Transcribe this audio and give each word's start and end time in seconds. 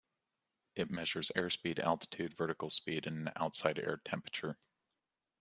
It 0.75 0.89
measures 0.89 1.31
airspeed, 1.35 1.77
altitude, 1.77 2.33
vertical 2.35 2.71
speed, 2.71 3.05
and 3.05 3.31
outside 3.35 3.77
air 3.77 3.97
temperature. 4.03 4.57